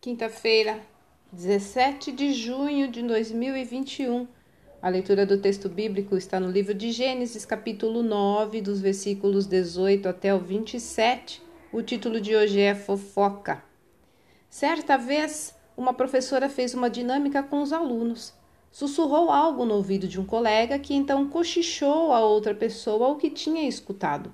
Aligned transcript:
Quinta-feira, 0.00 0.80
17 1.32 2.12
de 2.12 2.32
junho 2.32 2.86
de 2.86 3.02
2021. 3.02 4.28
A 4.80 4.88
leitura 4.88 5.26
do 5.26 5.38
texto 5.38 5.68
bíblico 5.68 6.16
está 6.16 6.38
no 6.38 6.48
livro 6.48 6.72
de 6.72 6.92
Gênesis, 6.92 7.44
capítulo 7.44 8.00
9, 8.00 8.60
dos 8.60 8.80
versículos 8.80 9.44
18 9.44 10.08
até 10.08 10.32
o 10.32 10.38
27. 10.38 11.42
O 11.72 11.82
título 11.82 12.20
de 12.20 12.36
hoje 12.36 12.60
é 12.60 12.76
Fofoca. 12.76 13.60
Certa 14.48 14.96
vez, 14.96 15.52
uma 15.76 15.92
professora 15.92 16.48
fez 16.48 16.74
uma 16.74 16.88
dinâmica 16.88 17.42
com 17.42 17.60
os 17.60 17.72
alunos. 17.72 18.32
Sussurrou 18.70 19.32
algo 19.32 19.64
no 19.64 19.74
ouvido 19.74 20.06
de 20.06 20.20
um 20.20 20.24
colega 20.24 20.78
que 20.78 20.94
então 20.94 21.28
cochichou 21.28 22.12
a 22.12 22.20
outra 22.20 22.54
pessoa 22.54 23.08
o 23.08 23.16
que 23.16 23.30
tinha 23.30 23.68
escutado. 23.68 24.32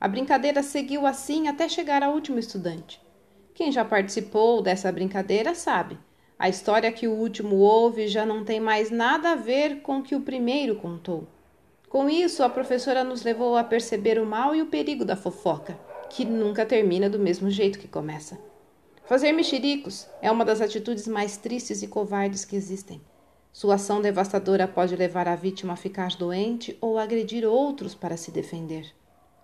A 0.00 0.08
brincadeira 0.08 0.62
seguiu 0.62 1.06
assim 1.06 1.48
até 1.48 1.68
chegar 1.68 2.02
ao 2.02 2.14
último 2.14 2.38
estudante. 2.38 2.98
Quem 3.54 3.70
já 3.70 3.84
participou 3.84 4.62
dessa 4.62 4.90
brincadeira 4.90 5.54
sabe. 5.54 5.98
A 6.38 6.48
história 6.48 6.90
que 6.90 7.06
o 7.06 7.12
último 7.12 7.56
ouve 7.56 8.08
já 8.08 8.26
não 8.26 8.44
tem 8.44 8.58
mais 8.58 8.90
nada 8.90 9.32
a 9.32 9.36
ver 9.36 9.82
com 9.82 9.98
o 9.98 10.02
que 10.02 10.14
o 10.14 10.20
primeiro 10.20 10.76
contou. 10.76 11.28
Com 11.88 12.08
isso, 12.08 12.42
a 12.42 12.48
professora 12.48 13.04
nos 13.04 13.22
levou 13.22 13.56
a 13.56 13.62
perceber 13.62 14.18
o 14.18 14.24
mal 14.24 14.54
e 14.54 14.62
o 14.62 14.66
perigo 14.66 15.04
da 15.04 15.14
fofoca, 15.14 15.78
que 16.08 16.24
nunca 16.24 16.64
termina 16.64 17.08
do 17.10 17.18
mesmo 17.18 17.50
jeito 17.50 17.78
que 17.78 17.86
começa. 17.86 18.38
Fazer 19.04 19.30
mexericos 19.32 20.08
é 20.22 20.30
uma 20.30 20.44
das 20.44 20.62
atitudes 20.62 21.06
mais 21.06 21.36
tristes 21.36 21.82
e 21.82 21.86
covardes 21.86 22.46
que 22.46 22.56
existem. 22.56 23.00
Sua 23.52 23.74
ação 23.74 24.00
devastadora 24.00 24.66
pode 24.66 24.96
levar 24.96 25.28
a 25.28 25.36
vítima 25.36 25.74
a 25.74 25.76
ficar 25.76 26.08
doente 26.16 26.76
ou 26.80 26.98
agredir 26.98 27.44
outros 27.44 27.94
para 27.94 28.16
se 28.16 28.30
defender. 28.30 28.86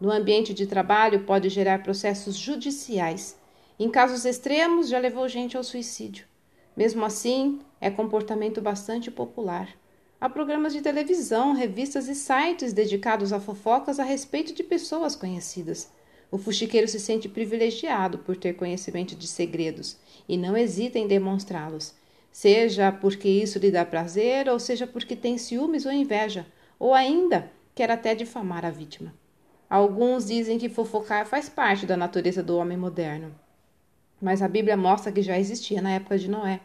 No 0.00 0.10
ambiente 0.10 0.52
de 0.52 0.66
trabalho, 0.66 1.24
pode 1.24 1.48
gerar 1.48 1.84
processos 1.84 2.34
judiciais. 2.34 3.40
Em 3.82 3.90
casos 3.90 4.24
extremos, 4.24 4.88
já 4.88 5.00
levou 5.00 5.28
gente 5.28 5.56
ao 5.56 5.64
suicídio. 5.64 6.24
Mesmo 6.76 7.04
assim, 7.04 7.58
é 7.80 7.90
comportamento 7.90 8.60
bastante 8.60 9.10
popular. 9.10 9.68
Há 10.20 10.28
programas 10.28 10.72
de 10.72 10.80
televisão, 10.80 11.52
revistas 11.52 12.06
e 12.06 12.14
sites 12.14 12.72
dedicados 12.72 13.32
a 13.32 13.40
fofocas 13.40 13.98
a 13.98 14.04
respeito 14.04 14.54
de 14.54 14.62
pessoas 14.62 15.16
conhecidas. 15.16 15.90
O 16.30 16.38
fuxiqueiro 16.38 16.86
se 16.86 17.00
sente 17.00 17.28
privilegiado 17.28 18.18
por 18.18 18.36
ter 18.36 18.52
conhecimento 18.52 19.16
de 19.16 19.26
segredos 19.26 19.96
e 20.28 20.38
não 20.38 20.56
hesita 20.56 20.96
em 20.96 21.08
demonstrá-los, 21.08 21.92
seja 22.30 22.92
porque 22.92 23.28
isso 23.28 23.58
lhe 23.58 23.72
dá 23.72 23.84
prazer, 23.84 24.48
ou 24.48 24.60
seja 24.60 24.86
porque 24.86 25.16
tem 25.16 25.36
ciúmes 25.36 25.86
ou 25.86 25.92
inveja, 25.92 26.46
ou 26.78 26.94
ainda 26.94 27.50
quer 27.74 27.90
até 27.90 28.14
difamar 28.14 28.64
a 28.64 28.70
vítima. 28.70 29.12
Alguns 29.68 30.26
dizem 30.26 30.56
que 30.56 30.68
fofocar 30.68 31.26
faz 31.26 31.48
parte 31.48 31.84
da 31.84 31.96
natureza 31.96 32.44
do 32.44 32.56
homem 32.56 32.78
moderno. 32.78 33.34
Mas 34.22 34.40
a 34.40 34.46
Bíblia 34.46 34.76
mostra 34.76 35.10
que 35.10 35.20
já 35.20 35.36
existia 35.36 35.82
na 35.82 35.94
época 35.94 36.16
de 36.16 36.30
Noé. 36.30 36.60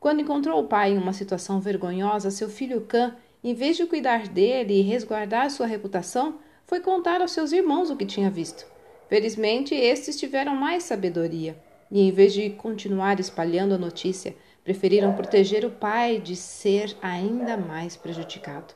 Quando 0.00 0.22
encontrou 0.22 0.60
o 0.60 0.66
pai 0.66 0.90
em 0.90 0.98
uma 0.98 1.12
situação 1.12 1.60
vergonhosa, 1.60 2.32
seu 2.32 2.48
filho 2.48 2.80
Cã, 2.80 3.16
em 3.44 3.54
vez 3.54 3.76
de 3.76 3.86
cuidar 3.86 4.26
dele 4.26 4.80
e 4.80 4.82
resguardar 4.82 5.48
sua 5.52 5.66
reputação, 5.66 6.40
foi 6.66 6.80
contar 6.80 7.20
aos 7.20 7.30
seus 7.30 7.52
irmãos 7.52 7.90
o 7.90 7.96
que 7.96 8.04
tinha 8.04 8.28
visto. 8.28 8.66
Felizmente, 9.08 9.72
estes 9.72 10.18
tiveram 10.18 10.56
mais 10.56 10.82
sabedoria 10.82 11.56
e, 11.92 12.00
em 12.00 12.10
vez 12.10 12.32
de 12.32 12.50
continuar 12.50 13.20
espalhando 13.20 13.74
a 13.74 13.78
notícia, 13.78 14.34
preferiram 14.64 15.14
proteger 15.14 15.64
o 15.64 15.70
pai 15.70 16.18
de 16.18 16.34
ser 16.34 16.96
ainda 17.00 17.56
mais 17.56 17.96
prejudicado. 17.96 18.74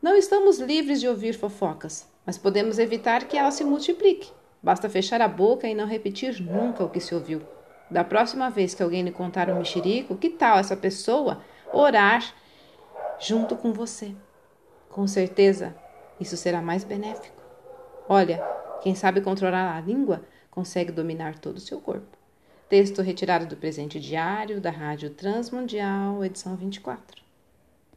Não 0.00 0.16
estamos 0.16 0.58
livres 0.58 1.00
de 1.00 1.08
ouvir 1.08 1.34
fofocas, 1.34 2.08
mas 2.24 2.38
podemos 2.38 2.78
evitar 2.78 3.28
que 3.28 3.36
ela 3.36 3.50
se 3.50 3.62
multiplique. 3.62 4.30
Basta 4.66 4.90
fechar 4.90 5.20
a 5.20 5.28
boca 5.28 5.68
e 5.68 5.76
não 5.76 5.86
repetir 5.86 6.42
nunca 6.42 6.82
o 6.82 6.90
que 6.90 6.98
se 6.98 7.14
ouviu. 7.14 7.40
Da 7.88 8.02
próxima 8.02 8.50
vez 8.50 8.74
que 8.74 8.82
alguém 8.82 9.04
lhe 9.04 9.12
contar 9.12 9.48
um 9.48 9.58
mexerico, 9.58 10.16
que 10.16 10.28
tal 10.28 10.58
essa 10.58 10.76
pessoa 10.76 11.40
orar 11.72 12.34
junto 13.20 13.54
com 13.54 13.72
você? 13.72 14.12
Com 14.90 15.06
certeza, 15.06 15.72
isso 16.18 16.36
será 16.36 16.60
mais 16.60 16.82
benéfico. 16.82 17.40
Olha, 18.08 18.42
quem 18.82 18.92
sabe 18.96 19.20
controlar 19.20 19.76
a 19.76 19.80
língua 19.80 20.22
consegue 20.50 20.90
dominar 20.90 21.38
todo 21.38 21.58
o 21.58 21.60
seu 21.60 21.80
corpo. 21.80 22.18
Texto 22.68 23.02
retirado 23.02 23.46
do 23.46 23.56
presente 23.56 24.00
diário 24.00 24.60
da 24.60 24.70
Rádio 24.72 25.10
Transmundial, 25.10 26.24
edição 26.24 26.56
24. 26.56 27.25